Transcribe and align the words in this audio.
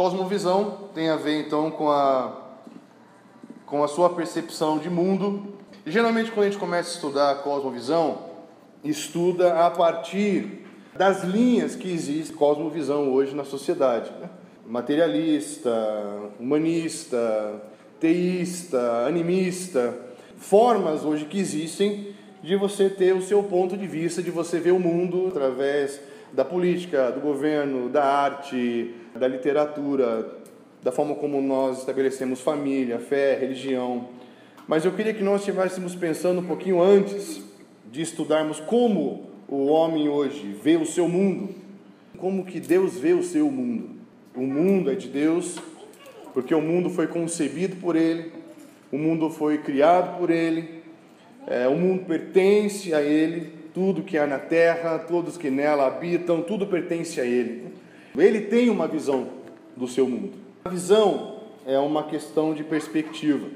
Cosmovisão 0.00 0.88
tem 0.94 1.10
a 1.10 1.16
ver 1.16 1.42
então 1.42 1.70
com 1.70 1.90
a, 1.90 2.32
com 3.66 3.84
a 3.84 3.86
sua 3.86 4.08
percepção 4.08 4.78
de 4.78 4.88
mundo. 4.88 5.58
E, 5.84 5.90
geralmente, 5.90 6.30
quando 6.30 6.46
a 6.46 6.50
gente 6.50 6.58
começa 6.58 6.88
a 6.88 6.94
estudar 6.94 7.30
a 7.32 7.34
cosmovisão, 7.34 8.16
estuda 8.82 9.66
a 9.66 9.70
partir 9.70 10.64
das 10.96 11.22
linhas 11.22 11.76
que 11.76 11.92
existe 11.92 12.32
cosmovisão 12.32 13.12
hoje 13.12 13.36
na 13.36 13.44
sociedade: 13.44 14.10
né? 14.18 14.30
materialista, 14.66 15.70
humanista, 16.38 17.62
teísta, 18.00 19.04
animista, 19.06 19.94
formas 20.38 21.04
hoje 21.04 21.26
que 21.26 21.38
existem 21.38 22.14
de 22.42 22.56
você 22.56 22.88
ter 22.88 23.14
o 23.14 23.20
seu 23.20 23.42
ponto 23.42 23.76
de 23.76 23.86
vista, 23.86 24.22
de 24.22 24.30
você 24.30 24.58
ver 24.58 24.72
o 24.72 24.80
mundo 24.80 25.26
através 25.28 26.00
da 26.32 26.42
política, 26.42 27.10
do 27.10 27.20
governo, 27.20 27.90
da 27.90 28.02
arte, 28.02 28.94
da 29.14 29.26
literatura, 29.26 30.38
da 30.82 30.92
forma 30.92 31.14
como 31.14 31.40
nós 31.42 31.78
estabelecemos 31.78 32.40
família, 32.40 32.98
fé, 32.98 33.36
religião. 33.36 34.08
Mas 34.66 34.84
eu 34.84 34.92
queria 34.92 35.12
que 35.12 35.22
nós 35.22 35.40
estivéssemos 35.40 35.94
pensando 35.94 36.40
um 36.40 36.46
pouquinho 36.46 36.80
antes 36.82 37.42
de 37.90 38.02
estudarmos 38.02 38.60
como 38.60 39.30
o 39.48 39.66
homem 39.66 40.08
hoje 40.08 40.56
vê 40.62 40.76
o 40.76 40.86
seu 40.86 41.08
mundo, 41.08 41.54
como 42.16 42.44
que 42.44 42.60
Deus 42.60 42.98
vê 42.98 43.12
o 43.12 43.22
seu 43.22 43.50
mundo. 43.50 44.00
O 44.34 44.42
mundo 44.42 44.90
é 44.90 44.94
de 44.94 45.08
Deus, 45.08 45.58
porque 46.32 46.54
o 46.54 46.60
mundo 46.60 46.88
foi 46.88 47.08
concebido 47.08 47.76
por 47.76 47.96
Ele, 47.96 48.32
o 48.92 48.96
mundo 48.96 49.28
foi 49.28 49.58
criado 49.58 50.18
por 50.18 50.30
Ele, 50.30 50.82
é, 51.46 51.66
o 51.66 51.74
mundo 51.74 52.04
pertence 52.04 52.94
a 52.94 53.02
Ele, 53.02 53.52
tudo 53.74 54.02
que 54.02 54.16
há 54.16 54.26
na 54.26 54.38
terra, 54.38 54.98
todos 54.98 55.36
que 55.36 55.50
nela 55.50 55.86
habitam, 55.86 56.42
tudo 56.42 56.66
pertence 56.66 57.20
a 57.20 57.24
Ele. 57.24 57.72
Ele 58.16 58.40
tem 58.42 58.70
uma 58.70 58.88
visão 58.88 59.28
do 59.76 59.86
seu 59.86 60.08
mundo. 60.08 60.32
A 60.64 60.68
visão 60.68 61.40
é 61.66 61.78
uma 61.78 62.04
questão 62.04 62.54
de 62.54 62.64
perspectiva. 62.64 63.46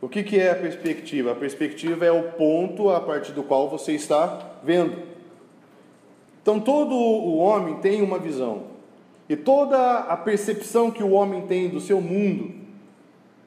O 0.00 0.08
que, 0.08 0.22
que 0.22 0.38
é 0.38 0.50
a 0.50 0.56
perspectiva? 0.56 1.32
A 1.32 1.34
perspectiva 1.34 2.04
é 2.04 2.10
o 2.10 2.32
ponto 2.32 2.90
a 2.90 3.00
partir 3.00 3.32
do 3.32 3.42
qual 3.42 3.68
você 3.68 3.92
está 3.92 4.58
vendo. 4.64 4.96
Então, 6.42 6.58
todo 6.58 6.94
o 6.94 7.36
homem 7.38 7.76
tem 7.76 8.02
uma 8.02 8.18
visão. 8.18 8.64
E 9.28 9.36
toda 9.36 9.98
a 9.98 10.16
percepção 10.16 10.90
que 10.90 11.02
o 11.02 11.12
homem 11.12 11.46
tem 11.46 11.68
do 11.68 11.80
seu 11.80 12.00
mundo 12.00 12.52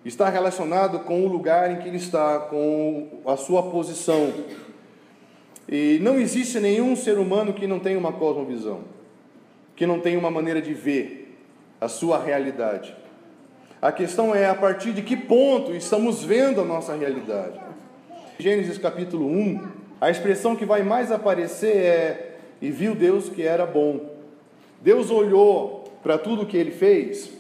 está 0.06 0.30
relacionado 0.30 1.00
com 1.00 1.26
o 1.26 1.28
lugar 1.28 1.72
em 1.72 1.80
que 1.80 1.88
ele 1.88 1.98
está, 1.98 2.40
com 2.40 3.22
a 3.26 3.36
sua 3.36 3.64
posição, 3.64 4.34
e 5.68 5.98
não 6.02 6.20
existe 6.20 6.60
nenhum 6.60 6.96
ser 6.96 7.18
humano 7.18 7.54
que 7.54 7.66
não 7.66 7.80
tenha 7.80 7.98
uma 7.98 8.14
cosmovisão, 8.14 8.82
que 9.76 9.86
não 9.86 10.00
tenha 10.00 10.18
uma 10.18 10.32
maneira 10.32 10.62
de 10.62 10.74
ver 10.74 11.38
a 11.80 11.88
sua 11.88 12.22
realidade. 12.24 12.96
A 13.82 13.92
questão 13.92 14.34
é 14.34 14.48
a 14.48 14.56
partir 14.56 14.94
de 14.94 15.02
que 15.02 15.16
ponto 15.16 15.74
estamos 15.76 16.24
vendo 16.24 16.62
a 16.62 16.66
nossa 16.66 16.96
realidade. 16.96 17.60
Gênesis 18.40 18.78
capítulo 18.78 19.28
1, 19.28 19.68
a 20.00 20.10
expressão 20.10 20.56
que 20.56 20.66
vai 20.66 20.82
mais 20.82 21.12
aparecer 21.12 21.76
é: 21.76 22.38
E 22.62 22.72
viu 22.72 22.96
Deus 22.96 23.30
que 23.30 23.44
era 23.44 23.66
bom. 23.66 24.14
Deus 24.82 25.12
olhou 25.12 25.84
para 26.02 26.18
tudo 26.18 26.46
que 26.46 26.58
ele 26.58 26.72
fez 26.72 27.32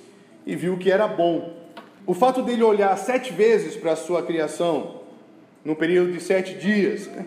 e 0.46 0.56
viu 0.56 0.78
que 0.78 0.92
era 0.92 1.08
bom. 1.08 1.54
O 2.06 2.14
fato 2.14 2.42
dele 2.42 2.64
olhar 2.64 2.96
sete 2.98 3.34
vezes 3.34 3.76
para 3.76 3.94
a 3.94 3.96
sua 3.96 4.22
criação, 4.22 5.02
no 5.64 5.76
período 5.76 6.12
de 6.12 6.20
sete 6.22 6.54
dias, 6.54 7.08
né? 7.08 7.26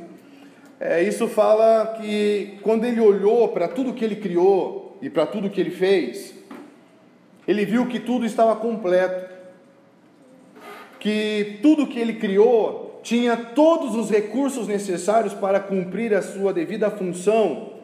É, 0.80 1.02
isso 1.02 1.26
fala 1.26 1.98
que 2.00 2.56
quando 2.62 2.84
ele 2.84 3.00
olhou 3.00 3.48
para 3.48 3.66
tudo 3.66 3.92
que 3.92 4.04
ele 4.04 4.14
criou 4.14 4.87
e 5.00 5.08
para 5.08 5.26
tudo 5.26 5.50
que 5.50 5.60
ele 5.60 5.70
fez, 5.70 6.34
ele 7.46 7.64
viu 7.64 7.86
que 7.86 8.00
tudo 8.00 8.26
estava 8.26 8.56
completo, 8.56 9.32
que 10.98 11.58
tudo 11.62 11.86
que 11.86 11.98
ele 11.98 12.14
criou 12.14 13.00
tinha 13.02 13.36
todos 13.36 13.94
os 13.94 14.10
recursos 14.10 14.66
necessários 14.66 15.32
para 15.32 15.60
cumprir 15.60 16.12
a 16.14 16.20
sua 16.20 16.52
devida 16.52 16.90
função, 16.90 17.74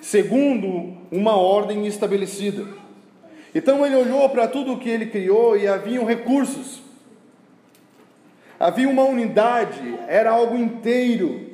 segundo 0.00 0.96
uma 1.10 1.36
ordem 1.36 1.86
estabelecida. 1.86 2.66
Então 3.54 3.86
ele 3.86 3.94
olhou 3.94 4.28
para 4.28 4.48
tudo 4.48 4.76
que 4.76 4.90
ele 4.90 5.06
criou 5.06 5.56
e 5.56 5.66
haviam 5.68 6.04
recursos, 6.04 6.82
havia 8.58 8.88
uma 8.88 9.04
unidade, 9.04 9.98
era 10.08 10.32
algo 10.32 10.56
inteiro 10.56 11.50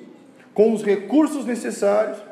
com 0.55 0.73
os 0.73 0.83
recursos 0.83 1.45
necessários 1.45 2.30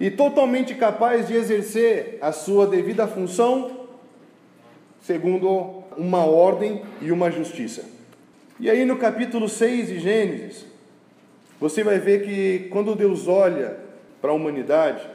e 0.00 0.10
totalmente 0.10 0.74
capaz 0.74 1.28
de 1.28 1.34
exercer 1.34 2.18
a 2.22 2.32
sua 2.32 2.66
devida 2.66 3.06
função 3.06 3.80
segundo 5.02 5.84
uma 5.96 6.24
ordem 6.24 6.82
e 7.02 7.12
uma 7.12 7.30
justiça. 7.30 7.84
E 8.58 8.70
aí 8.70 8.84
no 8.86 8.96
capítulo 8.96 9.48
6 9.48 9.88
de 9.88 10.00
Gênesis, 10.00 10.64
você 11.60 11.84
vai 11.84 11.98
ver 11.98 12.24
que 12.24 12.68
quando 12.70 12.94
Deus 12.94 13.28
olha 13.28 13.76
para 14.22 14.30
a 14.30 14.34
humanidade, 14.34 15.06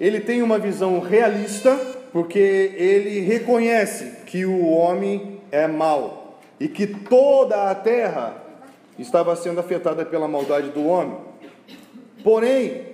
ele 0.00 0.20
tem 0.20 0.42
uma 0.42 0.58
visão 0.58 0.98
realista, 1.00 1.76
porque 2.12 2.38
ele 2.38 3.20
reconhece 3.20 4.24
que 4.26 4.46
o 4.46 4.66
homem 4.66 5.40
é 5.50 5.66
mau 5.66 6.38
e 6.58 6.68
que 6.68 6.86
toda 6.86 7.70
a 7.70 7.74
terra 7.74 8.42
estava 8.98 9.34
sendo 9.36 9.60
afetada 9.60 10.04
pela 10.04 10.28
maldade 10.28 10.70
do 10.70 10.86
homem. 10.86 11.18
Porém, 12.22 12.91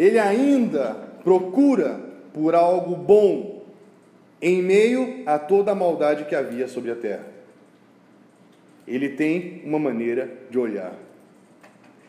ele 0.00 0.18
ainda 0.18 0.96
procura 1.22 2.00
por 2.32 2.54
algo 2.54 2.96
bom 2.96 3.60
em 4.40 4.62
meio 4.62 5.22
a 5.26 5.38
toda 5.38 5.72
a 5.72 5.74
maldade 5.74 6.24
que 6.24 6.34
havia 6.34 6.66
sobre 6.66 6.90
a 6.90 6.94
terra. 6.94 7.26
Ele 8.88 9.10
tem 9.10 9.60
uma 9.62 9.78
maneira 9.78 10.30
de 10.48 10.58
olhar. 10.58 10.94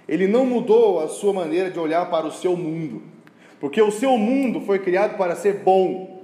Ele 0.08 0.26
não 0.26 0.46
mudou 0.46 1.02
a 1.02 1.10
sua 1.10 1.34
maneira 1.34 1.70
de 1.70 1.78
olhar 1.78 2.10
para 2.10 2.26
o 2.26 2.32
seu 2.32 2.56
mundo, 2.56 3.02
porque 3.60 3.82
o 3.82 3.92
seu 3.92 4.18
mundo 4.18 4.62
foi 4.62 4.80
criado 4.80 5.18
para 5.18 5.36
ser 5.36 5.56
bom. 5.56 6.24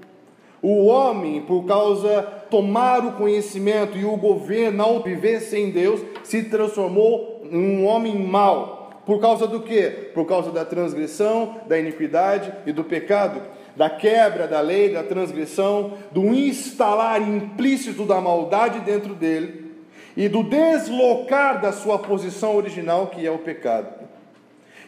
O 0.61 0.85
homem, 0.85 1.41
por 1.41 1.65
causa 1.65 2.21
tomar 2.49 3.05
o 3.05 3.17
conhecimento 3.17 3.97
e 3.97 4.05
o 4.05 4.15
governo 4.15 4.83
ao 4.83 5.03
viver 5.03 5.41
sem 5.41 5.69
Deus, 5.69 5.99
se 6.23 6.43
transformou 6.43 7.45
em 7.51 7.57
um 7.57 7.85
homem 7.85 8.17
mau. 8.17 8.76
Por 9.07 9.19
causa 9.19 9.47
do 9.47 9.61
quê? 9.61 10.11
Por 10.13 10.25
causa 10.27 10.51
da 10.51 10.63
transgressão, 10.63 11.61
da 11.67 11.79
iniquidade 11.79 12.53
e 12.67 12.71
do 12.71 12.83
pecado, 12.83 13.41
da 13.75 13.89
quebra 13.89 14.47
da 14.47 14.61
lei, 14.61 14.93
da 14.93 15.01
transgressão, 15.01 15.93
do 16.11 16.25
instalar 16.25 17.19
implícito 17.21 18.05
da 18.05 18.21
maldade 18.21 18.81
dentro 18.81 19.15
dele 19.15 19.75
e 20.15 20.29
do 20.29 20.43
deslocar 20.43 21.59
da 21.59 21.71
sua 21.71 21.97
posição 21.97 22.55
original, 22.55 23.07
que 23.07 23.25
é 23.25 23.31
o 23.31 23.39
pecado. 23.39 23.87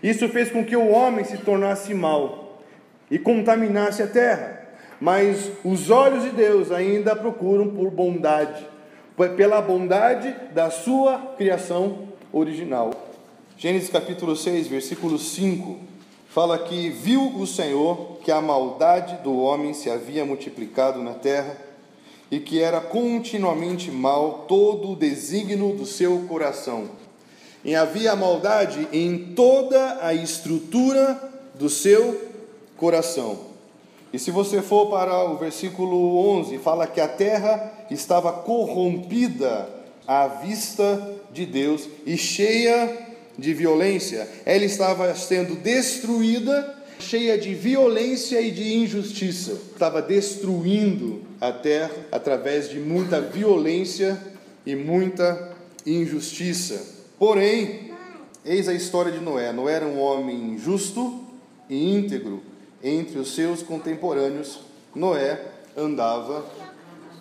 Isso 0.03 0.29
fez 0.29 0.51
com 0.51 0.63
que 0.63 0.75
o 0.75 0.89
homem 0.89 1.25
se 1.25 1.37
tornasse 1.37 1.93
mau 1.95 2.61
e 3.09 3.17
contaminasse 3.17 4.03
a 4.03 4.07
terra 4.07 4.59
mas 4.99 5.51
os 5.63 5.89
olhos 5.89 6.23
de 6.23 6.31
Deus 6.31 6.71
ainda 6.71 7.15
procuram 7.15 7.69
por 7.69 7.89
bondade, 7.89 8.67
pela 9.37 9.61
bondade 9.61 10.35
da 10.53 10.69
sua 10.69 11.35
criação 11.37 12.09
original. 12.31 13.08
Gênesis 13.61 13.89
capítulo 13.89 14.37
6, 14.37 14.67
versículo 14.67 15.19
5, 15.19 15.79
fala 16.29 16.57
que 16.57 16.89
viu 16.89 17.35
o 17.35 17.45
Senhor 17.45 18.17
que 18.23 18.31
a 18.31 18.39
maldade 18.39 19.21
do 19.21 19.37
homem 19.37 19.73
se 19.73 19.89
havia 19.89 20.23
multiplicado 20.23 21.03
na 21.03 21.13
terra 21.13 21.57
e 22.31 22.39
que 22.39 22.61
era 22.61 22.79
continuamente 22.79 23.91
mal 23.91 24.45
todo 24.47 24.91
o 24.91 24.95
desígnio 24.95 25.75
do 25.75 25.85
seu 25.85 26.19
coração. 26.19 26.91
E 27.61 27.75
havia 27.75 28.15
maldade 28.15 28.87
em 28.93 29.33
toda 29.35 30.05
a 30.05 30.13
estrutura 30.13 31.21
do 31.53 31.69
seu 31.69 32.29
coração. 32.77 33.39
E 34.13 34.17
se 34.17 34.31
você 34.31 34.61
for 34.61 34.85
para 34.85 35.25
o 35.25 35.35
versículo 35.35 36.17
11, 36.29 36.57
fala 36.59 36.87
que 36.87 37.01
a 37.01 37.09
terra 37.09 37.73
estava 37.91 38.31
corrompida 38.31 39.67
à 40.07 40.27
vista 40.27 41.13
de 41.33 41.45
Deus 41.45 41.89
e 42.05 42.17
cheia 42.17 43.08
de 43.39 43.53
violência. 43.53 44.27
Ela 44.45 44.65
estava 44.65 45.13
sendo 45.15 45.55
destruída, 45.55 46.75
cheia 46.99 47.37
de 47.37 47.53
violência 47.53 48.41
e 48.41 48.51
de 48.51 48.73
injustiça. 48.75 49.53
Estava 49.71 50.01
destruindo 50.01 51.21
a 51.39 51.51
terra 51.51 51.91
através 52.11 52.69
de 52.69 52.79
muita 52.79 53.21
violência 53.21 54.19
e 54.65 54.75
muita 54.75 55.55
injustiça. 55.85 56.97
Porém, 57.17 57.91
eis 58.45 58.67
a 58.67 58.73
história 58.73 59.11
de 59.11 59.19
Noé. 59.19 59.51
Noé 59.51 59.73
era 59.73 59.85
um 59.85 59.99
homem 59.99 60.57
justo 60.57 61.23
e 61.69 61.93
íntegro 61.93 62.41
entre 62.83 63.19
os 63.19 63.35
seus 63.35 63.61
contemporâneos, 63.61 64.59
Noé 64.95 65.39
andava 65.75 66.45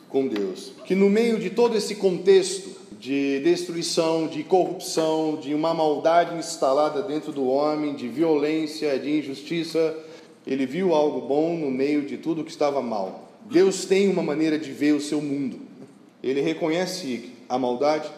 com 0.08 0.26
Deus. 0.26 0.72
Que 0.84 0.94
no 0.94 1.10
meio 1.10 1.38
de 1.38 1.50
todo 1.50 1.76
esse 1.76 1.96
contexto 1.96 2.77
de 2.98 3.38
destruição, 3.40 4.26
de 4.26 4.42
corrupção, 4.42 5.36
de 5.36 5.54
uma 5.54 5.72
maldade 5.72 6.36
instalada 6.36 7.00
dentro 7.00 7.30
do 7.30 7.46
homem, 7.46 7.94
de 7.94 8.08
violência, 8.08 8.98
de 8.98 9.18
injustiça, 9.18 9.96
Ele 10.44 10.66
viu 10.66 10.92
algo 10.92 11.26
bom 11.26 11.56
no 11.56 11.70
meio 11.70 12.02
de 12.02 12.18
tudo 12.18 12.42
que 12.42 12.50
estava 12.50 12.82
mal. 12.82 13.30
Deus 13.48 13.84
tem 13.84 14.08
uma 14.08 14.22
maneira 14.22 14.58
de 14.58 14.72
ver 14.72 14.94
o 14.94 15.00
seu 15.00 15.22
mundo. 15.22 15.60
Ele 16.22 16.40
reconhece 16.40 17.30
a 17.48 17.56
maldade, 17.56 18.10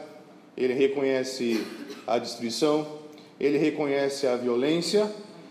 ele 0.56 0.73
reconhece 0.73 1.62
a 2.06 2.19
destruição, 2.19 2.87
ele 3.38 3.59
reconhece 3.59 4.26
a 4.26 4.37
violência 4.37 5.11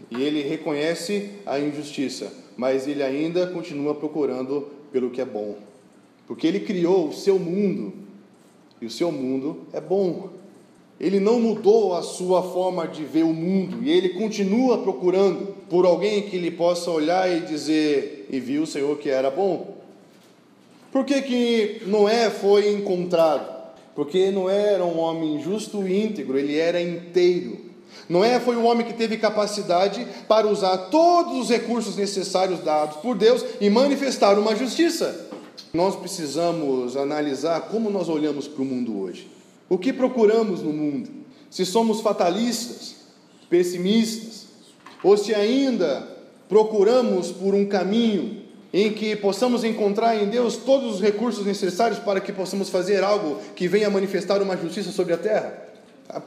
e 0.09 0.23
ele 0.23 0.41
reconhece 0.41 1.29
a 1.45 1.59
injustiça, 1.59 2.33
mas 2.57 2.87
ele 2.87 3.03
ainda 3.03 3.45
continua 3.47 3.93
procurando 3.93 4.69
pelo 4.91 5.11
que 5.11 5.21
é 5.21 5.25
bom. 5.25 5.55
Porque 6.27 6.47
ele 6.47 6.59
criou 6.61 7.09
o 7.09 7.13
seu 7.13 7.37
mundo 7.37 8.08
e 8.81 8.85
o 8.85 8.89
seu 8.89 9.11
mundo 9.11 9.67
é 9.73 9.81
bom. 9.81 10.29
Ele 10.99 11.19
não 11.19 11.39
mudou 11.39 11.95
a 11.95 12.01
sua 12.01 12.43
forma 12.43 12.87
de 12.87 13.05
ver 13.05 13.23
o 13.23 13.33
mundo 13.33 13.81
e 13.81 13.89
ele 13.89 14.09
continua 14.09 14.79
procurando 14.79 15.55
por 15.69 15.85
alguém 15.85 16.23
que 16.23 16.35
ele 16.35 16.51
possa 16.51 16.91
olhar 16.91 17.31
e 17.31 17.41
dizer: 17.41 18.27
E 18.29 18.39
viu 18.39 18.63
o 18.63 18.67
Senhor 18.67 18.97
que 18.97 19.09
era 19.09 19.31
bom. 19.31 19.77
Por 20.91 21.05
que, 21.05 21.21
que 21.21 21.81
Noé 21.85 22.29
foi 22.29 22.73
encontrado? 22.73 23.59
Porque 23.95 24.31
Noé 24.31 24.73
era 24.73 24.85
um 24.85 24.97
homem 24.99 25.41
justo 25.41 25.87
e 25.87 26.03
íntegro, 26.03 26.37
ele 26.37 26.57
era 26.57 26.81
inteiro. 26.81 27.69
Noé 28.07 28.39
foi 28.39 28.55
um 28.55 28.65
homem 28.65 28.85
que 28.85 28.93
teve 28.93 29.17
capacidade 29.17 30.05
para 30.27 30.47
usar 30.47 30.77
todos 30.89 31.37
os 31.37 31.49
recursos 31.49 31.95
necessários 31.95 32.59
dados 32.61 32.97
por 32.97 33.15
Deus 33.15 33.45
e 33.61 33.69
manifestar 33.69 34.37
uma 34.37 34.55
justiça. 34.55 35.28
Nós 35.73 35.95
precisamos 35.95 36.97
analisar 36.97 37.61
como 37.61 37.89
nós 37.89 38.09
olhamos 38.09 38.47
para 38.47 38.61
o 38.61 38.65
mundo 38.65 38.99
hoje. 38.99 39.27
O 39.67 39.77
que 39.77 39.93
procuramos 39.93 40.61
no 40.61 40.73
mundo? 40.73 41.09
Se 41.49 41.65
somos 41.65 42.01
fatalistas, 42.01 42.95
pessimistas, 43.49 44.47
ou 45.03 45.17
se 45.17 45.33
ainda 45.33 46.07
procuramos 46.47 47.31
por 47.31 47.53
um 47.53 47.65
caminho 47.65 48.41
em 48.71 48.91
que 48.93 49.15
possamos 49.15 49.63
encontrar 49.63 50.15
em 50.15 50.27
Deus 50.27 50.57
todos 50.57 50.95
os 50.95 51.01
recursos 51.01 51.45
necessários 51.45 51.99
para 51.99 52.19
que 52.19 52.31
possamos 52.31 52.69
fazer 52.69 53.03
algo 53.03 53.39
que 53.55 53.67
venha 53.67 53.89
manifestar 53.89 54.41
uma 54.41 54.57
justiça 54.57 54.91
sobre 54.91 55.13
a 55.13 55.17
terra. 55.17 55.69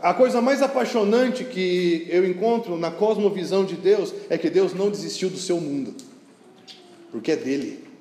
A 0.01 0.15
coisa 0.15 0.41
mais 0.41 0.63
apaixonante 0.63 1.45
que 1.45 2.07
eu 2.09 2.25
encontro 2.25 2.79
na 2.79 2.91
cosmovisão 2.91 3.65
de 3.65 3.75
Deus 3.75 4.15
é 4.31 4.39
que 4.39 4.49
Deus 4.49 4.73
não 4.73 4.91
desistiu 4.91 5.29
do 5.29 5.39
seu 5.39 5.61
mundo, 5.61 5.95
porque 7.11 7.33
é 7.33 7.37
dele. 7.37 7.92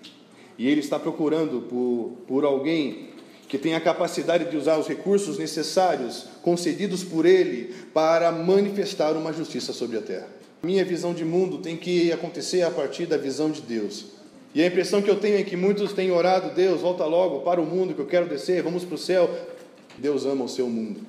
E 0.61 0.67
Ele 0.67 0.79
está 0.79 0.99
procurando 0.99 1.61
por, 1.61 2.17
por 2.27 2.45
alguém 2.45 3.09
que 3.47 3.57
tenha 3.57 3.77
a 3.77 3.81
capacidade 3.81 4.47
de 4.47 4.55
usar 4.55 4.77
os 4.77 4.87
recursos 4.87 5.39
necessários 5.39 6.27
concedidos 6.43 7.03
por 7.03 7.25
Ele 7.25 7.73
para 7.91 8.31
manifestar 8.31 9.13
uma 9.13 9.33
justiça 9.33 9.73
sobre 9.73 9.97
a 9.97 10.01
terra. 10.03 10.27
Minha 10.61 10.85
visão 10.85 11.15
de 11.15 11.25
mundo 11.25 11.57
tem 11.57 11.75
que 11.75 12.11
acontecer 12.11 12.61
a 12.61 12.69
partir 12.69 13.07
da 13.07 13.17
visão 13.17 13.49
de 13.49 13.59
Deus. 13.59 14.05
E 14.53 14.61
a 14.61 14.67
impressão 14.67 15.01
que 15.01 15.09
eu 15.09 15.19
tenho 15.19 15.39
é 15.39 15.43
que 15.43 15.57
muitos 15.57 15.93
têm 15.93 16.11
orado, 16.11 16.53
Deus, 16.53 16.81
volta 16.81 17.05
logo 17.05 17.39
para 17.39 17.59
o 17.59 17.65
mundo 17.65 17.95
que 17.95 18.01
eu 18.01 18.05
quero 18.05 18.29
descer, 18.29 18.61
vamos 18.61 18.83
para 18.83 18.93
o 18.93 18.99
céu. 18.99 19.35
Deus 19.97 20.27
ama 20.27 20.45
o 20.45 20.47
seu 20.47 20.69
mundo. 20.69 20.99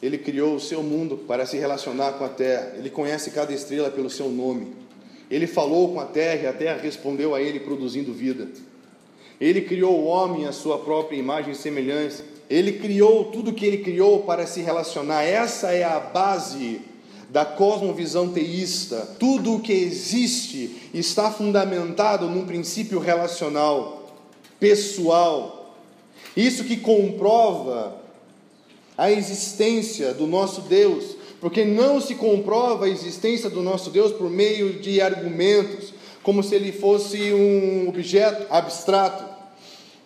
Ele 0.00 0.18
criou 0.18 0.54
o 0.54 0.60
seu 0.60 0.84
mundo 0.84 1.16
para 1.16 1.46
se 1.46 1.58
relacionar 1.58 2.12
com 2.12 2.24
a 2.24 2.28
terra. 2.28 2.74
Ele 2.78 2.90
conhece 2.90 3.32
cada 3.32 3.52
estrela 3.52 3.90
pelo 3.90 4.08
seu 4.08 4.28
nome. 4.28 4.68
Ele 5.32 5.46
falou 5.46 5.94
com 5.94 5.98
a 5.98 6.04
terra 6.04 6.42
e 6.42 6.46
a 6.46 6.52
terra 6.52 6.78
respondeu 6.82 7.34
a 7.34 7.40
ele, 7.40 7.58
produzindo 7.58 8.12
vida. 8.12 8.48
Ele 9.40 9.62
criou 9.62 9.98
o 9.98 10.04
homem 10.04 10.46
à 10.46 10.52
sua 10.52 10.78
própria 10.78 11.16
imagem 11.16 11.52
e 11.52 11.56
semelhança. 11.56 12.22
Ele 12.50 12.72
criou 12.74 13.24
tudo 13.24 13.54
que 13.54 13.64
ele 13.64 13.78
criou 13.78 14.24
para 14.24 14.46
se 14.46 14.60
relacionar. 14.60 15.22
Essa 15.22 15.72
é 15.72 15.84
a 15.84 15.98
base 15.98 16.82
da 17.30 17.46
cosmovisão 17.46 18.28
teísta, 18.28 19.08
tudo 19.18 19.54
o 19.54 19.60
que 19.60 19.72
existe 19.72 20.90
está 20.92 21.30
fundamentado 21.30 22.28
num 22.28 22.44
princípio 22.44 22.98
relacional, 22.98 24.14
pessoal. 24.60 25.78
Isso 26.36 26.64
que 26.64 26.76
comprova 26.76 27.96
a 28.98 29.10
existência 29.10 30.12
do 30.12 30.26
nosso 30.26 30.60
Deus, 30.60 31.16
porque 31.42 31.64
não 31.64 32.00
se 32.00 32.14
comprova 32.14 32.84
a 32.84 32.88
existência 32.88 33.50
do 33.50 33.62
nosso 33.62 33.90
Deus 33.90 34.12
por 34.12 34.30
meio 34.30 34.74
de 34.74 35.00
argumentos, 35.00 35.92
como 36.22 36.40
se 36.40 36.54
ele 36.54 36.70
fosse 36.70 37.32
um 37.32 37.88
objeto 37.88 38.46
abstrato, 38.48 39.24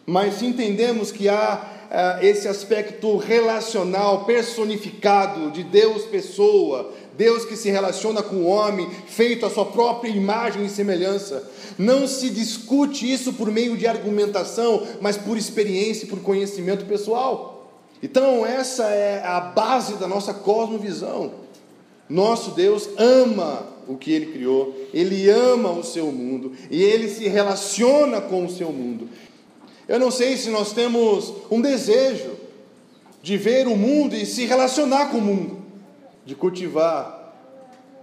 mas 0.06 0.40
entendemos 0.40 1.12
que 1.12 1.28
há 1.28 1.60
uh, 1.90 2.24
esse 2.24 2.48
aspecto 2.48 3.18
relacional, 3.18 4.24
personificado 4.24 5.50
de 5.50 5.62
Deus 5.62 6.04
pessoa, 6.04 6.94
Deus 7.18 7.44
que 7.44 7.54
se 7.54 7.68
relaciona 7.68 8.22
com 8.22 8.36
o 8.36 8.46
homem, 8.46 8.88
feito 9.06 9.44
a 9.44 9.50
sua 9.50 9.66
própria 9.66 10.08
imagem 10.08 10.64
e 10.64 10.70
semelhança. 10.70 11.46
Não 11.76 12.06
se 12.08 12.30
discute 12.30 13.12
isso 13.12 13.34
por 13.34 13.50
meio 13.50 13.76
de 13.76 13.86
argumentação, 13.86 14.86
mas 15.02 15.18
por 15.18 15.36
experiência 15.36 16.06
e 16.06 16.08
por 16.08 16.20
conhecimento 16.20 16.86
pessoal. 16.86 17.55
Então, 18.06 18.46
essa 18.46 18.84
é 18.84 19.20
a 19.26 19.40
base 19.40 19.94
da 19.94 20.06
nossa 20.06 20.32
cosmovisão. 20.32 21.32
Nosso 22.08 22.52
Deus 22.52 22.88
ama 22.96 23.66
o 23.88 23.96
que 23.96 24.12
ele 24.12 24.26
criou, 24.26 24.72
ele 24.94 25.28
ama 25.28 25.72
o 25.72 25.82
seu 25.82 26.12
mundo 26.12 26.52
e 26.70 26.84
ele 26.84 27.08
se 27.08 27.26
relaciona 27.26 28.20
com 28.20 28.44
o 28.44 28.48
seu 28.48 28.70
mundo. 28.70 29.08
Eu 29.88 29.98
não 29.98 30.12
sei 30.12 30.36
se 30.36 30.50
nós 30.50 30.72
temos 30.72 31.34
um 31.50 31.60
desejo 31.60 32.30
de 33.24 33.36
ver 33.36 33.66
o 33.66 33.76
mundo 33.76 34.14
e 34.14 34.24
se 34.24 34.44
relacionar 34.44 35.06
com 35.06 35.18
o 35.18 35.22
mundo 35.22 35.58
de 36.24 36.36
cultivar 36.36 37.34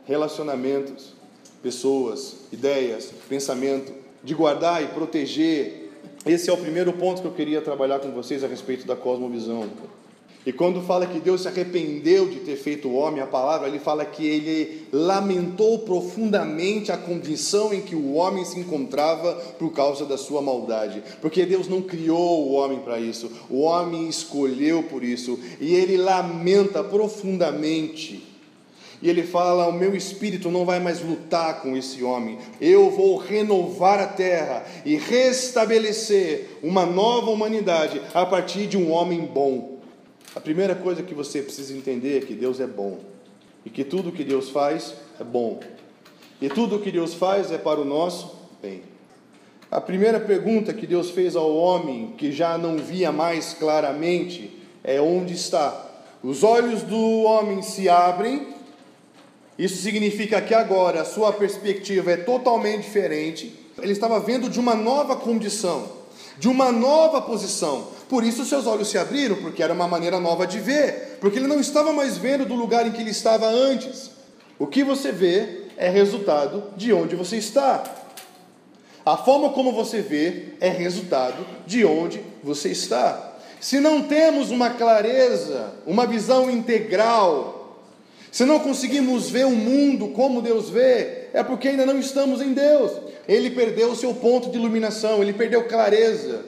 relacionamentos, 0.03 1.13
pessoas, 1.61 2.35
ideias, 2.51 3.09
pensamento, 3.29 3.94
de 4.21 4.35
guardar 4.35 4.83
e 4.83 4.88
proteger. 4.88 5.82
Esse 6.25 6.50
é 6.50 6.54
o 6.54 6.58
primeiro 6.58 6.94
ponto 6.94 7.22
que 7.22 7.28
eu 7.28 7.34
queria 7.34 7.62
trabalhar 7.62 8.00
com 8.00 8.10
vocês 8.12 8.46
a 8.46 8.48
respeito 8.48 8.88
da 8.88 8.96
cosmovisão. 8.96 9.70
E 10.46 10.54
quando 10.54 10.81
fala 10.81 11.06
que 11.06 11.20
Deus 11.20 11.42
se 11.42 11.48
arrependeu 11.50 12.30
de 12.30 12.40
ter 12.40 12.56
feito 12.56 12.88
o 12.88 12.96
homem, 12.96 13.22
a 13.22 13.28
palavra 13.28 13.68
ele 13.68 13.80
fala 13.80 14.06
que 14.06 14.25
ele 14.25 14.88
lamentou 14.92 15.80
profundamente 15.80 16.92
a 16.92 16.98
condição 16.98 17.74
em 17.74 17.81
que 17.81 17.96
o 17.96 18.14
homem 18.14 18.46
se 18.46 18.58
encontrava 18.58 19.34
por 19.60 19.72
causa 19.72 20.06
da 20.06 20.18
sua 20.18 20.42
maldade. 20.42 21.04
Porque 21.22 21.46
Deus 21.46 21.68
não 21.68 21.81
criou 21.81 22.48
o 22.48 22.54
homem 22.54 22.80
para 22.80 23.00
isso, 23.00 23.30
o 23.50 23.62
homem 23.62 24.08
escolheu 24.08 24.84
por 24.84 25.04
isso, 25.04 25.38
e 25.60 25.75
ele 25.75 25.98
lamenta 25.98 26.84
profundamente. 26.84 28.32
E 29.03 29.09
ele 29.09 29.21
fala: 29.21 29.67
O 29.67 29.73
meu 29.73 29.94
espírito 29.94 30.50
não 30.50 30.63
vai 30.63 30.79
mais 30.79 31.01
lutar 31.01 31.61
com 31.61 31.75
esse 31.75 32.01
homem. 32.01 32.38
Eu 32.61 32.89
vou 32.89 33.17
renovar 33.17 34.00
a 34.00 34.07
terra 34.07 34.65
e 34.85 34.95
restabelecer 34.95 36.57
uma 36.63 36.85
nova 36.85 37.29
humanidade 37.29 38.01
a 38.13 38.25
partir 38.25 38.65
de 38.65 38.77
um 38.77 38.89
homem 38.89 39.25
bom. 39.25 39.79
A 40.33 40.39
primeira 40.39 40.74
coisa 40.74 41.03
que 41.03 41.13
você 41.13 41.41
precisa 41.41 41.75
entender 41.75 42.17
é 42.17 42.25
que 42.25 42.33
Deus 42.33 42.62
é 42.62 42.65
bom 42.65 43.01
e 43.65 43.69
que 43.69 43.83
tudo 43.83 44.12
que 44.12 44.24
Deus 44.24 44.50
faz 44.50 44.93
é 45.19 45.24
bom. 45.24 45.60
E 46.41 46.48
tudo 46.48 46.79
que 46.79 46.91
Deus 46.91 47.13
faz 47.13 47.51
é 47.51 47.57
para 47.57 47.81
o 47.81 47.86
nosso 47.86 48.33
bem. 48.62 48.83
A 49.69 49.81
primeira 49.81 50.19
pergunta 50.19 50.74
que 50.74 50.88
Deus 50.88 51.10
fez 51.10 51.36
ao 51.36 51.53
homem 51.53 52.13
que 52.17 52.31
já 52.31 52.57
não 52.57 52.77
via 52.77 53.12
mais 53.12 53.53
claramente 53.53 54.50
é 54.81 55.01
onde 55.01 55.33
está. 55.33 55.89
Os 56.24 56.41
olhos 56.41 56.83
do 56.83 57.24
homem 57.24 57.62
se 57.62 57.89
abrem. 57.89 58.52
Isso 59.57 59.81
significa 59.81 60.41
que 60.41 60.53
agora 60.53 61.01
a 61.01 61.05
sua 61.05 61.31
perspectiva 61.31 62.12
é 62.12 62.17
totalmente 62.17 62.83
diferente. 62.83 63.53
Ele 63.81 63.91
estava 63.91 64.19
vendo 64.19 64.50
de 64.50 64.60
uma 64.60 64.75
nova 64.75 65.15
condição, 65.15 65.88
de 66.38 66.48
uma 66.48 66.72
nova 66.72 67.22
posição. 67.22 67.88
Por 68.10 68.24
isso 68.24 68.45
seus 68.45 68.65
olhos 68.65 68.89
se 68.89 68.98
abriram, 68.98 69.36
porque 69.38 69.62
era 69.62 69.74
uma 69.74 69.88
maneira 69.88 70.19
nova 70.19 70.45
de 70.48 70.60
ver, 70.60 71.17
porque 71.19 71.39
ele 71.39 71.48
não 71.48 71.60
estava 71.60 71.93
mais 71.93 72.17
vendo 72.17 72.45
do 72.45 72.55
lugar 72.55 72.88
em 72.88 72.91
que 72.91 73.01
ele 73.01 73.12
estava 73.12 73.48
antes. 73.48 74.12
O 74.57 74.67
que 74.67 74.83
você 74.83 75.12
vê 75.12 75.63
é 75.77 75.89
resultado 75.89 76.63
de 76.75 76.93
onde 76.93 77.15
você 77.15 77.38
está. 77.38 77.83
A 79.05 79.17
forma 79.17 79.50
como 79.50 79.74
você 79.74 80.01
vê 80.01 80.53
é 80.62 80.69
resultado 80.69 81.45
de 81.67 81.83
onde 81.83 82.24
você 82.43 82.69
está. 82.69 83.33
Se 83.60 83.79
não 83.79 84.03
temos 84.03 84.51
uma 84.51 84.69
clareza, 84.69 85.74
uma 85.86 86.05
visão 86.05 86.50
integral, 86.50 87.62
se 88.34 88.46
não 88.46 88.60
conseguimos 88.60 89.30
ver 89.30 89.46
o 89.46 89.52
mundo 89.52 90.08
como 90.08 90.42
Deus 90.42 90.68
vê, 90.68 91.28
é 91.34 91.44
porque 91.44 91.68
ainda 91.68 91.86
não 91.86 92.00
estamos 92.00 92.42
em 92.42 92.52
Deus. 92.52 92.92
Ele 93.28 93.52
perdeu 93.52 93.92
o 93.92 93.96
seu 93.96 94.12
ponto 94.16 94.50
de 94.50 94.58
iluminação, 94.58 95.22
ele 95.22 95.34
perdeu 95.34 95.66
clareza. 95.66 96.44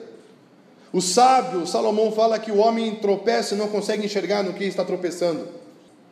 O 0.92 1.00
sábio, 1.00 1.64
Salomão 1.64 2.10
fala 2.10 2.40
que 2.40 2.50
o 2.50 2.56
homem 2.56 2.96
tropeça 2.96 3.54
e 3.54 3.56
não 3.56 3.68
consegue 3.68 4.04
enxergar 4.04 4.42
no 4.42 4.52
que 4.52 4.64
está 4.64 4.84
tropeçando. 4.84 5.46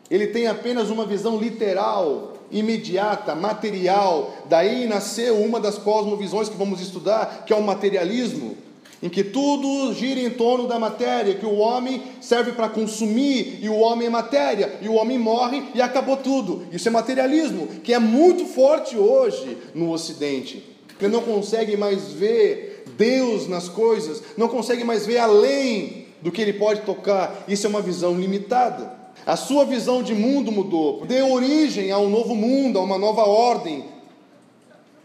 Ele 0.09 0.29
tem 0.29 0.47
apenas 0.47 0.91
uma 0.91 1.05
visão 1.05 1.37
literal, 1.41 2.35
imediata, 2.53 3.35
material. 3.35 4.33
Daí 4.49 4.87
nasceu 4.87 5.43
uma 5.43 5.59
das 5.59 5.77
cosmovisões 5.77 6.49
que 6.49 6.57
vamos 6.57 6.81
estudar, 6.81 7.43
que 7.45 7.53
é 7.53 7.57
o 7.57 7.63
materialismo. 7.65 8.57
Em 9.05 9.11
que 9.11 9.23
tudo 9.23 9.93
gira 9.93 10.19
em 10.19 10.31
torno 10.31 10.67
da 10.67 10.79
matéria, 10.79 11.35
que 11.35 11.45
o 11.45 11.57
homem 11.57 12.03
serve 12.23 12.53
para 12.53 12.71
consumir 12.71 13.59
e 13.61 13.69
o 13.69 13.77
homem 13.77 14.07
é 14.07 14.11
matéria, 14.11 14.79
e 14.81 14.89
o 14.89 14.95
homem 14.95 15.19
morre 15.19 15.63
e 15.75 15.83
acabou 15.83 16.17
tudo. 16.17 16.67
Isso 16.73 16.89
é 16.89 16.91
materialismo, 16.91 17.67
que 17.85 17.93
é 17.93 17.99
muito 17.99 18.47
forte 18.47 18.97
hoje 18.97 19.59
no 19.75 19.93
Ocidente, 19.93 20.65
que 20.99 21.07
não 21.07 21.21
consegue 21.21 21.77
mais 21.77 22.13
ver 22.13 22.85
Deus 22.97 23.47
nas 23.47 23.69
coisas, 23.69 24.23
não 24.39 24.49
consegue 24.49 24.85
mais 24.85 25.05
ver 25.05 25.19
além 25.19 26.07
do 26.23 26.33
que 26.33 26.41
ele 26.41 26.55
pode 26.55 26.81
tocar. 26.81 27.45
Isso 27.47 27.67
é 27.67 27.69
uma 27.69 27.83
visão 27.83 28.19
limitada. 28.19 28.91
A 29.27 29.37
sua 29.37 29.67
visão 29.67 30.03
de 30.03 30.15
mundo 30.15 30.51
mudou, 30.51 31.05
deu 31.05 31.31
origem 31.31 31.91
a 31.91 31.99
um 31.99 32.09
novo 32.09 32.35
mundo, 32.35 32.79
a 32.79 32.83
uma 32.83 32.97
nova 32.97 33.25
ordem, 33.25 33.85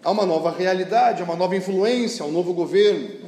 a 0.01 0.10
uma 0.10 0.25
nova 0.25 0.51
realidade, 0.51 1.22
a 1.22 1.25
uma 1.25 1.36
nova 1.36 1.58
influência, 1.58 2.24
a 2.24 2.27
um 2.29 2.32
novo 2.32 2.53
governo. 2.53 3.19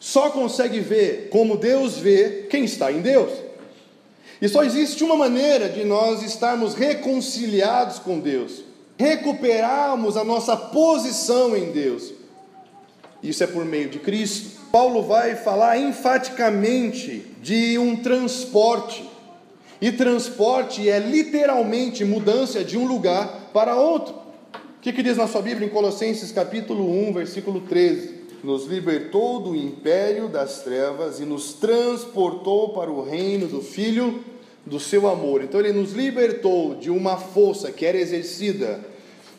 Só 0.00 0.30
consegue 0.30 0.80
ver 0.80 1.28
como 1.30 1.58
Deus 1.58 1.98
vê 1.98 2.46
quem 2.48 2.64
está 2.64 2.90
em 2.90 3.02
Deus. 3.02 3.30
E 4.40 4.48
só 4.48 4.64
existe 4.64 5.04
uma 5.04 5.14
maneira 5.14 5.68
de 5.68 5.84
nós 5.84 6.22
estarmos 6.22 6.74
reconciliados 6.74 7.98
com 7.98 8.18
Deus, 8.18 8.64
recuperarmos 8.98 10.16
a 10.16 10.24
nossa 10.24 10.56
posição 10.56 11.54
em 11.54 11.70
Deus. 11.70 12.14
Isso 13.22 13.44
é 13.44 13.46
por 13.46 13.66
meio 13.66 13.90
de 13.90 13.98
Cristo. 13.98 14.58
Paulo 14.72 15.02
vai 15.02 15.36
falar 15.36 15.78
enfaticamente 15.78 17.26
de 17.42 17.76
um 17.76 17.96
transporte. 17.96 19.06
E 19.82 19.92
transporte 19.92 20.88
é 20.88 20.98
literalmente 20.98 22.04
mudança 22.06 22.64
de 22.64 22.78
um 22.78 22.86
lugar 22.86 23.50
para 23.52 23.76
outro. 23.76 24.14
O 24.14 24.80
que, 24.80 24.94
que 24.94 25.02
diz 25.02 25.18
na 25.18 25.26
sua 25.26 25.42
Bíblia 25.42 25.66
em 25.66 25.70
Colossenses 25.70 26.32
capítulo 26.32 26.90
1, 27.08 27.12
versículo 27.12 27.60
13? 27.60 28.19
Nos 28.42 28.66
libertou 28.66 29.40
do 29.40 29.54
império 29.54 30.28
das 30.28 30.62
trevas 30.62 31.20
e 31.20 31.24
nos 31.24 31.52
transportou 31.52 32.70
para 32.70 32.90
o 32.90 33.02
reino 33.02 33.46
do 33.46 33.60
Filho 33.60 34.24
do 34.64 34.78
seu 34.78 35.08
amor. 35.08 35.42
Então 35.42 35.60
ele 35.60 35.72
nos 35.72 35.92
libertou 35.92 36.74
de 36.74 36.90
uma 36.90 37.16
força 37.16 37.70
que 37.72 37.84
era 37.84 37.98
exercida 37.98 38.80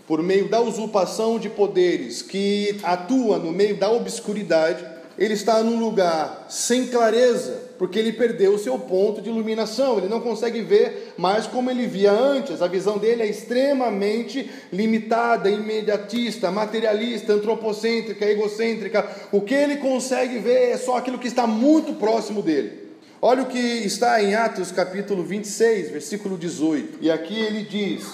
por 0.08 0.22
meio 0.22 0.50
da 0.50 0.60
usurpação 0.60 1.39
de 1.39 1.50
poderes, 1.50 2.22
que 2.22 2.77
atua 2.84 3.38
no 3.38 3.51
meio 3.51 3.77
da 3.77 3.89
obscuridade. 3.89 4.84
Ele 5.22 5.36
está 5.36 5.62
num 5.62 5.80
lugar 5.80 6.48
sem 6.50 6.88
clareza, 6.88 7.70
porque 7.78 8.00
ele 8.00 8.12
perdeu 8.12 8.56
o 8.56 8.58
seu 8.58 8.80
ponto 8.80 9.22
de 9.22 9.30
iluminação, 9.30 10.00
ele 10.00 10.08
não 10.08 10.20
consegue 10.20 10.62
ver 10.62 11.13
mais 11.16 11.46
como 11.46 11.70
ele 11.70 11.86
via 11.86 12.12
antes, 12.12 12.60
a 12.60 12.66
visão 12.66 12.98
dele 12.98 13.22
é 13.22 13.28
extremamente 13.28 14.50
limitada, 14.74 15.48
imediatista, 15.48 16.50
materialista, 16.50 17.34
antropocêntrica, 17.34 18.25
egocêntrica. 18.25 19.08
O 19.32 19.42
que 19.42 19.54
ele 19.54 19.78
consegue 19.78 20.40
ver 20.40 20.72
é 20.72 20.78
só 20.80 20.98
aquilo 20.98 21.20
que 21.20 21.28
está 21.28 21.46
muito 21.46 21.94
próximo 21.94 22.42
dele. 22.42 22.90
Olha 23.22 23.44
o 23.44 23.48
que 23.48 23.60
está 23.60 24.24
em 24.24 24.34
Atos 24.34 24.72
capítulo 24.72 25.22
26, 25.22 25.92
versículo 25.92 26.36
18. 26.36 26.98
E 27.00 27.12
aqui 27.12 27.40
ele 27.40 27.62
diz: 27.62 28.08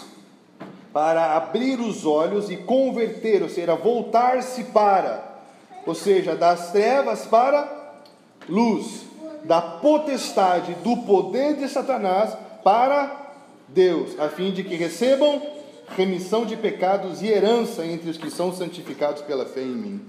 para 0.91 1.37
abrir 1.37 1.79
os 1.79 2.05
olhos 2.05 2.49
e 2.49 2.57
converter, 2.57 3.43
ou 3.43 3.47
seja, 3.47 3.75
voltar-se 3.75 4.65
para, 4.65 5.26
ou 5.87 5.95
seja, 5.95 6.35
das 6.35 6.71
trevas 6.71 7.25
para 7.25 8.03
luz 8.47 9.07
da 9.43 9.61
potestade 9.61 10.75
do 10.83 10.97
poder 10.97 11.55
de 11.55 11.67
Satanás 11.69 12.37
para 12.63 13.33
Deus, 13.69 14.19
a 14.19 14.27
fim 14.29 14.51
de 14.51 14.63
que 14.63 14.75
recebam 14.75 15.41
remissão 15.95 16.45
de 16.45 16.57
pecados 16.57 17.21
e 17.21 17.27
herança 17.27 17.85
entre 17.85 18.09
os 18.09 18.17
que 18.17 18.29
são 18.29 18.53
santificados 18.53 19.21
pela 19.21 19.45
fé 19.45 19.61
em 19.61 19.75
mim. 19.75 20.01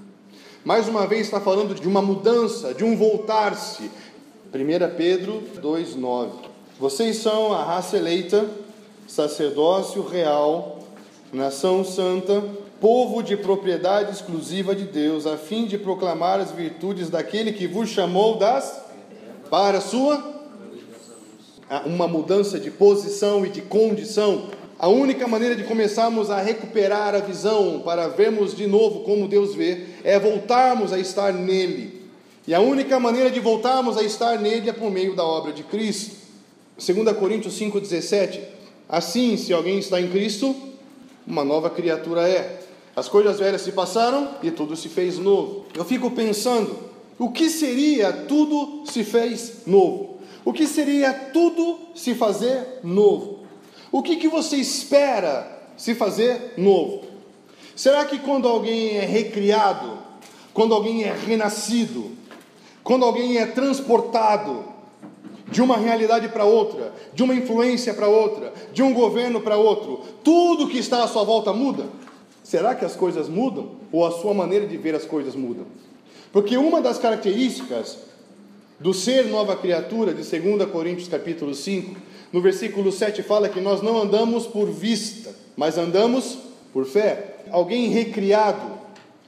Mais 0.65 0.89
uma 0.89 1.07
vez 1.07 1.23
está 1.23 1.41
falando 1.41 1.75
de 1.75 1.87
uma 1.87 2.03
mudança, 2.03 2.75
de 2.75 2.85
um 2.85 2.97
voltar-se. 2.97 3.91
1 4.53 4.97
Pedro 4.97 5.43
2,9. 5.63 6.31
Vocês 6.81 7.19
são 7.19 7.53
a 7.53 7.63
raça 7.63 7.97
eleita, 7.97 8.49
sacerdócio 9.07 10.03
real, 10.03 10.81
nação 11.33 11.85
santa, 11.85 12.43
povo 12.81 13.23
de 13.23 13.37
propriedade 13.37 14.13
exclusiva 14.13 14.75
de 14.75 14.85
Deus, 14.85 15.27
a 15.27 15.37
fim 15.37 15.67
de 15.67 15.77
proclamar 15.77 16.41
as 16.41 16.53
virtudes 16.53 17.11
daquele 17.11 17.53
que 17.53 17.67
vos 17.67 17.89
chamou 17.89 18.37
das 18.39 18.83
para 19.51 19.79
a 19.79 19.81
sua 19.81 20.39
uma 21.85 22.09
mudança 22.09 22.59
de 22.59 22.71
posição 22.71 23.45
e 23.45 23.51
de 23.51 23.61
condição. 23.61 24.49
A 24.79 24.89
única 24.89 25.27
maneira 25.27 25.55
de 25.57 25.65
começarmos 25.65 26.31
a 26.31 26.41
recuperar 26.41 27.15
a 27.15 27.19
visão 27.19 27.83
para 27.85 28.09
vermos 28.09 28.57
de 28.57 28.67
novo 28.67 29.01
como 29.01 29.29
Deus 29.29 29.55
vê 29.55 29.87
é 30.05 30.19
voltarmos 30.19 30.93
a 30.93 30.99
estar 30.99 31.33
nele. 31.33 32.09
E 32.47 32.55
a 32.55 32.61
única 32.61 32.99
maneira 32.99 33.31
de 33.31 33.41
voltarmos 33.41 33.99
a 33.99 34.03
estar 34.03 34.39
nele 34.39 34.71
é 34.71 34.73
por 34.73 34.91
meio 34.91 35.15
da 35.15 35.25
obra 35.25 35.53
de 35.53 35.63
Cristo. 35.63 36.17
2 36.79 37.17
Coríntios 37.19 37.59
5,17 37.59 38.41
Assim, 38.89 39.37
se 39.37 39.53
alguém 39.53 39.79
está 39.79 40.01
em 40.01 40.09
Cristo, 40.09 40.57
uma 41.27 41.45
nova 41.45 41.69
criatura 41.69 42.27
é. 42.27 42.68
As 42.99 43.09
coisas 43.09 43.39
velhas 43.39 43.63
se 43.63 43.71
passaram 43.71 44.31
e 44.43 44.51
tudo 44.51 44.75
se 44.75 44.89
fez 44.89 45.19
novo. 45.19 45.67
Eu 45.73 45.85
fico 45.85 46.11
pensando, 46.11 46.77
o 47.17 47.31
que 47.31 47.49
seria 47.49 48.13
tudo 48.13 48.83
se 48.87 49.05
fez 49.05 49.65
novo? 49.69 50.19
O 50.45 50.53
que 50.53 50.67
seria 50.67 51.13
tudo 51.13 51.79
se 51.95 52.13
fazer 52.17 52.81
novo? 52.83 53.45
O 53.93 54.03
que, 54.03 54.17
que 54.17 54.27
você 54.27 54.57
espera 54.57 55.47
se 55.77 55.95
fazer 55.95 56.55
novo? 56.57 57.03
Será 57.77 58.05
que 58.05 58.19
quando 58.19 58.49
alguém 58.49 58.97
é 58.97 59.05
recriado, 59.05 59.99
quando 60.53 60.75
alguém 60.75 61.05
é 61.05 61.13
renascido, 61.13 62.11
quando 62.83 63.05
alguém 63.05 63.39
é 63.39 63.47
transportado 63.47 64.65
de 65.47 65.63
uma 65.63 65.77
realidade 65.77 66.29
para 66.31 66.45
outra, 66.45 66.93
de 67.15 67.23
uma 67.23 67.37
influência 67.37 67.95
para 67.95 68.09
outra, 68.09 68.53
de 68.73 68.83
um 68.83 68.93
governo 68.93 69.41
para 69.41 69.57
outro, 69.57 70.01
tudo 70.25 70.67
que 70.67 70.79
está 70.79 71.05
à 71.05 71.07
sua 71.07 71.23
volta 71.23 71.53
muda? 71.53 71.87
Será 72.49 72.75
que 72.75 72.83
as 72.83 72.97
coisas 72.97 73.29
mudam? 73.29 73.73
Ou 73.93 74.07
a 74.07 74.11
sua 74.11 74.33
maneira 74.33 74.67
de 74.67 74.75
ver 74.79 74.95
as 74.95 75.05
coisas 75.05 75.35
mudam? 75.35 75.67
Porque 76.33 76.57
uma 76.57 76.81
das 76.81 76.99
características 76.99 77.99
do 78.81 78.95
ser 78.95 79.27
nova 79.27 79.55
criatura, 79.55 80.15
de 80.15 80.23
2 80.23 80.71
Coríntios 80.71 81.09
capítulo 81.09 81.55
5, 81.55 81.95
no 82.33 82.41
versículo 82.41 82.91
7 82.91 83.23
fala 83.23 83.51
que 83.51 83.61
nós 83.61 83.83
não 83.83 84.01
andamos 84.01 84.47
por 84.47 84.71
vista, 84.71 85.31
mas 85.59 85.77
andamos 85.77 86.39
por 86.73 86.87
fé. 86.87 87.37
Alguém 87.51 87.91
recriado, 87.91 88.67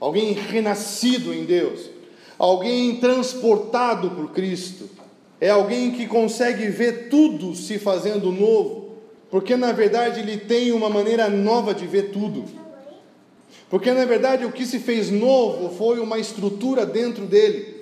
alguém 0.01 0.33
renascido 0.33 1.35
em 1.35 1.45
Deus, 1.45 1.91
alguém 2.39 2.97
transportado 3.01 4.13
por 4.13 4.31
Cristo, 4.31 4.89
é 5.39 5.51
alguém 5.51 5.91
que 5.91 6.07
consegue 6.07 6.69
ver 6.69 7.11
tudo 7.11 7.55
se 7.55 7.79
fazendo 7.79 8.33
novo, 8.33 8.95
porque 9.31 9.57
na 9.57 9.73
verdade 9.73 10.21
ele 10.21 10.39
tem 10.39 10.73
uma 10.73 10.89
maneira 10.89 11.29
nova 11.29 11.75
de 11.75 11.87
ver 11.87 12.13
tudo. 12.13 12.70
Porque 13.71 13.93
na 13.93 14.05
verdade 14.05 14.45
o 14.45 14.53
que 14.53 14.67
se 14.67 14.81
fez 14.81 15.11
novo 15.11 15.75
foi 15.77 16.01
uma 16.01 16.19
estrutura 16.19 16.85
dentro 16.85 17.25
dele. 17.25 17.81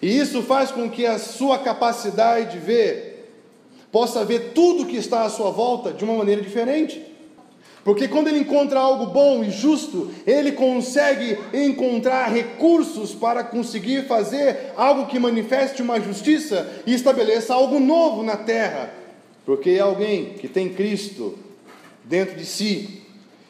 E 0.00 0.18
isso 0.18 0.42
faz 0.42 0.72
com 0.72 0.90
que 0.90 1.04
a 1.04 1.18
sua 1.18 1.58
capacidade 1.58 2.52
de 2.52 2.58
ver 2.58 3.30
possa 3.92 4.24
ver 4.24 4.52
tudo 4.54 4.86
que 4.86 4.96
está 4.96 5.22
à 5.22 5.30
sua 5.30 5.50
volta 5.50 5.92
de 5.92 6.02
uma 6.02 6.14
maneira 6.14 6.40
diferente. 6.40 7.02
Porque 7.84 8.08
quando 8.08 8.26
ele 8.26 8.40
encontra 8.40 8.80
algo 8.80 9.06
bom 9.06 9.44
e 9.44 9.50
justo, 9.50 10.10
ele 10.26 10.52
consegue 10.52 11.38
encontrar 11.54 12.32
recursos 12.32 13.14
para 13.14 13.44
conseguir 13.44 14.06
fazer 14.08 14.72
algo 14.76 15.06
que 15.06 15.20
manifeste 15.20 15.82
uma 15.82 16.00
justiça 16.00 16.68
e 16.84 16.92
estabeleça 16.92 17.54
algo 17.54 17.78
novo 17.78 18.24
na 18.24 18.36
terra. 18.36 18.92
Porque 19.44 19.70
é 19.70 19.80
alguém 19.80 20.30
que 20.34 20.48
tem 20.48 20.70
Cristo 20.70 21.38
dentro 22.02 22.36
de 22.36 22.44
si, 22.44 23.05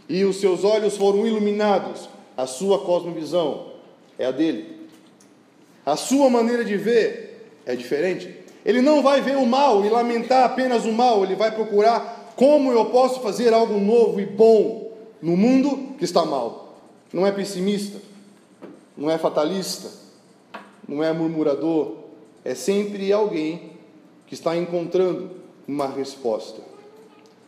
e 0.08 0.24
os 0.24 0.36
seus 0.36 0.64
olhos 0.64 0.96
foram 0.96 1.26
iluminados, 1.26 2.08
a 2.36 2.46
sua 2.46 2.80
cosmovisão 2.80 3.72
é 4.18 4.26
a 4.26 4.30
dele. 4.30 4.88
A 5.84 5.96
sua 5.96 6.28
maneira 6.28 6.64
de 6.64 6.76
ver 6.76 7.50
é 7.64 7.74
diferente. 7.74 8.34
Ele 8.64 8.82
não 8.82 9.02
vai 9.02 9.20
ver 9.20 9.36
o 9.36 9.46
mal 9.46 9.84
e 9.84 9.88
lamentar 9.88 10.44
apenas 10.44 10.84
o 10.84 10.92
mal, 10.92 11.24
ele 11.24 11.36
vai 11.36 11.52
procurar 11.52 12.32
como 12.36 12.72
eu 12.72 12.86
posso 12.86 13.20
fazer 13.20 13.54
algo 13.54 13.78
novo 13.78 14.20
e 14.20 14.26
bom 14.26 14.92
no 15.22 15.36
mundo 15.36 15.94
que 15.96 16.04
está 16.04 16.24
mal. 16.24 16.76
Não 17.12 17.26
é 17.26 17.32
pessimista, 17.32 18.00
não 18.96 19.10
é 19.10 19.16
fatalista, 19.16 19.90
não 20.86 21.02
é 21.02 21.12
murmurador, 21.12 21.96
é 22.44 22.54
sempre 22.54 23.12
alguém 23.12 23.72
que 24.26 24.34
está 24.34 24.56
encontrando 24.56 25.30
uma 25.66 25.88
resposta. 25.88 26.60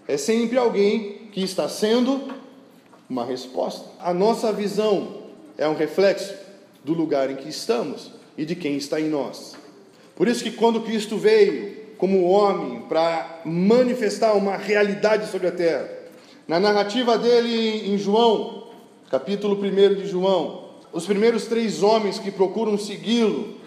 É 0.07 0.17
sempre 0.17 0.57
alguém 0.57 1.29
que 1.33 1.43
está 1.43 1.69
sendo 1.69 2.33
uma 3.09 3.25
resposta. 3.25 3.85
A 4.01 4.13
nossa 4.13 4.53
visão 4.53 5.23
é 5.57 5.67
um 5.69 5.75
reflexo 5.75 6.35
do 6.85 6.93
lugar 6.93 7.31
em 7.31 7.37
que 7.37 7.49
estamos 7.49 8.11
e 8.37 8.45
de 8.45 8.55
quem 8.55 8.77
está 8.77 9.01
em 9.01 9.09
nós. 9.09 9.57
Por 10.15 10.29
isso 10.29 10.43
que 10.43 10.51
quando 10.51 10.83
Cristo 10.83 11.17
veio 11.17 11.77
como 11.97 12.29
homem 12.29 12.83
para 12.83 13.41
manifestar 13.45 14.35
uma 14.35 14.57
realidade 14.57 15.31
sobre 15.31 15.49
a 15.49 15.53
terra, 15.53 15.89
na 16.47 16.61
narrativa 16.61 17.19
dele 17.19 17.93
em 17.93 17.99
João, 17.99 18.69
capítulo 19.11 19.55
1 19.55 19.95
de 19.95 20.07
João, 20.07 20.69
os 20.93 21.05
primeiros 21.05 21.47
três 21.47 21.83
homens 21.83 22.19
que 22.19 22.31
procuram 22.31 22.79
segui-lo, 22.79 23.59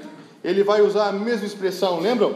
ele 0.43 0.63
vai 0.63 0.81
usar 0.81 1.10
a 1.10 1.12
mesma 1.12 1.45
expressão, 1.45 2.00
lembram? 2.00 2.36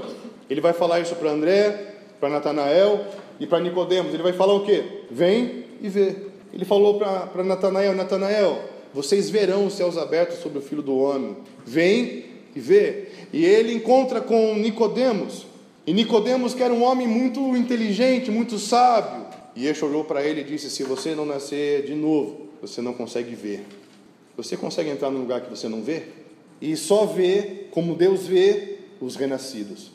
Ele 0.50 0.62
vai 0.62 0.74
falar 0.74 1.00
isso 1.00 1.16
para 1.16 1.32
André, 1.32 1.96
para 2.20 2.30
Natanael 2.30 3.06
e 3.40 3.48
para 3.48 3.60
Nicodemos. 3.60 4.14
Ele 4.14 4.22
vai 4.22 4.34
falar 4.34 4.54
o 4.54 4.66
quê? 4.66 5.06
Vem 5.10 5.66
e 5.82 5.90
vê. 5.90 6.16
Ele 6.56 6.64
falou 6.64 6.98
para 6.98 7.44
Natanael, 7.44 7.94
Natanael, 7.94 8.64
vocês 8.94 9.30
verão 9.30 9.66
os 9.66 9.74
céus 9.74 9.98
abertos 9.98 10.40
sobre 10.40 10.60
o 10.60 10.62
Filho 10.62 10.82
do 10.82 10.98
Homem. 10.98 11.36
Vem 11.66 12.26
e 12.56 12.60
vê. 12.62 13.10
E 13.34 13.44
ele 13.44 13.74
encontra 13.74 14.22
com 14.22 14.56
Nicodemos. 14.56 15.46
E 15.86 15.94
Nicodemos 15.94 16.54
que 16.54 16.64
era 16.64 16.74
um 16.74 16.82
homem 16.82 17.06
muito 17.06 17.58
inteligente, 17.58 18.32
muito 18.32 18.58
sábio. 18.58 19.26
E 19.54 19.66
Yeshua 19.66 19.90
olhou 19.90 20.06
para 20.06 20.24
ele 20.24 20.42
e 20.42 20.44
disse: 20.46 20.70
Se 20.70 20.84
você 20.84 21.14
não 21.14 21.26
nascer 21.26 21.86
de 21.86 21.94
novo, 21.94 22.48
você 22.62 22.82
não 22.82 22.94
consegue 22.94 23.36
ver. 23.36 23.66
Você 24.38 24.56
consegue 24.56 24.90
entrar 24.90 25.12
num 25.12 25.20
lugar 25.20 25.42
que 25.42 25.50
você 25.50 25.68
não 25.68 25.82
vê? 25.82 26.04
E 26.62 26.78
só 26.78 27.06
vê 27.06 27.66
como 27.72 27.96
Deus 27.96 28.26
vê 28.26 28.78
os 29.02 29.18
renascidos. 29.18 29.92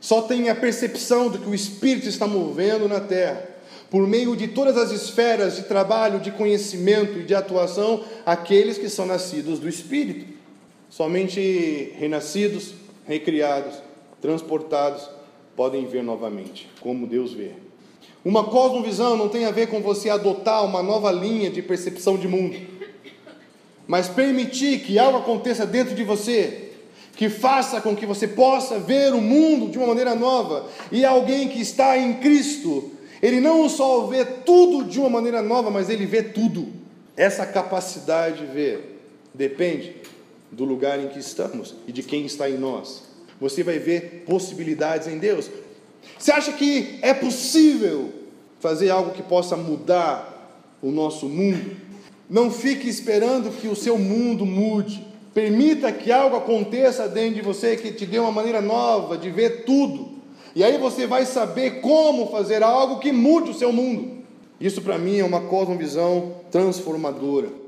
Só 0.00 0.22
tem 0.22 0.48
a 0.48 0.54
percepção 0.54 1.30
de 1.30 1.38
que 1.38 1.48
o 1.48 1.54
Espírito 1.54 2.08
está 2.08 2.26
movendo 2.26 2.88
na 2.88 2.98
terra, 2.98 3.46
por 3.92 4.08
meio 4.08 4.34
de 4.34 4.48
todas 4.48 4.76
as 4.76 4.90
esferas 4.90 5.54
de 5.54 5.64
trabalho, 5.64 6.18
de 6.18 6.32
conhecimento 6.32 7.18
e 7.18 7.24
de 7.24 7.34
atuação, 7.34 8.02
aqueles 8.26 8.78
que 8.78 8.88
são 8.88 9.06
nascidos 9.06 9.60
do 9.60 9.68
Espírito. 9.68 10.24
Somente 10.88 11.92
renascidos, 11.98 12.72
recriados, 13.06 13.74
transportados, 14.20 15.08
podem 15.54 15.86
ver 15.86 16.02
novamente, 16.02 16.68
como 16.80 17.06
Deus 17.06 17.34
vê. 17.34 17.50
Uma 18.24 18.44
cosmovisão 18.44 19.16
não 19.16 19.28
tem 19.28 19.44
a 19.44 19.50
ver 19.50 19.68
com 19.68 19.80
você 19.80 20.08
adotar 20.08 20.64
uma 20.64 20.82
nova 20.82 21.12
linha 21.12 21.50
de 21.50 21.60
percepção 21.60 22.16
de 22.16 22.26
mundo 22.26 22.72
mas 23.86 24.08
permitir 24.08 24.80
que 24.80 24.98
algo 24.98 25.18
aconteça 25.18 25.66
dentro 25.66 25.94
de 25.94 26.04
você, 26.04 26.70
que 27.14 27.28
faça 27.28 27.80
com 27.80 27.94
que 27.94 28.06
você 28.06 28.26
possa 28.26 28.78
ver 28.78 29.12
o 29.12 29.20
mundo 29.20 29.70
de 29.70 29.78
uma 29.78 29.88
maneira 29.88 30.14
nova, 30.14 30.66
e 30.90 31.04
alguém 31.04 31.48
que 31.48 31.60
está 31.60 31.98
em 31.98 32.14
Cristo, 32.14 32.90
ele 33.22 33.40
não 33.40 33.68
só 33.68 34.06
vê 34.06 34.24
tudo 34.24 34.84
de 34.84 34.98
uma 34.98 35.08
maneira 35.08 35.40
nova, 35.40 35.70
mas 35.70 35.88
ele 35.88 36.04
vê 36.04 36.24
tudo. 36.24 36.68
Essa 37.16 37.46
capacidade 37.46 38.44
de 38.44 38.52
ver 38.52 39.00
depende 39.32 39.94
do 40.50 40.64
lugar 40.64 40.98
em 40.98 41.08
que 41.08 41.20
estamos 41.20 41.74
e 41.86 41.92
de 41.92 42.02
quem 42.02 42.26
está 42.26 42.50
em 42.50 42.58
nós. 42.58 43.04
Você 43.40 43.62
vai 43.62 43.78
ver 43.78 44.24
possibilidades 44.26 45.06
em 45.06 45.18
Deus. 45.18 45.48
Você 46.18 46.32
acha 46.32 46.52
que 46.52 46.98
é 47.00 47.14
possível 47.14 48.12
fazer 48.58 48.90
algo 48.90 49.12
que 49.12 49.22
possa 49.22 49.56
mudar 49.56 50.60
o 50.82 50.90
nosso 50.90 51.28
mundo? 51.28 51.76
Não 52.28 52.50
fique 52.50 52.88
esperando 52.88 53.50
que 53.50 53.68
o 53.68 53.76
seu 53.76 53.96
mundo 53.98 54.44
mude. 54.44 55.06
Permita 55.32 55.92
que 55.92 56.10
algo 56.10 56.36
aconteça 56.36 57.08
dentro 57.08 57.36
de 57.36 57.42
você 57.42 57.76
que 57.76 57.92
te 57.92 58.04
dê 58.04 58.18
uma 58.18 58.32
maneira 58.32 58.60
nova 58.60 59.16
de 59.16 59.30
ver 59.30 59.64
tudo. 59.64 60.21
E 60.54 60.62
aí 60.62 60.76
você 60.78 61.06
vai 61.06 61.24
saber 61.24 61.80
como 61.80 62.30
fazer 62.30 62.62
algo 62.62 62.98
que 62.98 63.12
mude 63.12 63.50
o 63.50 63.54
seu 63.54 63.72
mundo. 63.72 64.22
Isso 64.60 64.82
para 64.82 64.98
mim 64.98 65.18
é 65.18 65.24
uma 65.24 65.40
cosmovisão 65.42 66.36
transformadora. 66.50 67.61